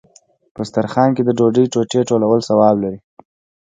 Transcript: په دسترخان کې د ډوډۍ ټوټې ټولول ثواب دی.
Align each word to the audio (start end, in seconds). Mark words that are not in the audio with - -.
په 0.55 0.61
دسترخان 0.65 1.09
کې 1.15 1.23
د 1.25 1.29
ډوډۍ 1.37 1.65
ټوټې 1.73 2.01
ټولول 2.09 2.39
ثواب 2.47 2.75
دی. 2.83 2.95